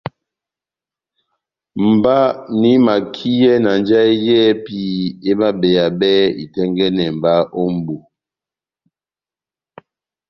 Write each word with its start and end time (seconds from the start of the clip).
Mba 1.89 2.17
nahimakiyɛ 2.59 3.51
na 3.65 3.71
njahɛ 3.81 4.11
yɛ́hɛpi 4.25 4.79
emabeyabɛ 5.29 6.11
itɛ́ngɛ́nɛ 6.43 7.05
mba 7.17 7.33
ó 7.59 7.63
mbu 7.75 7.95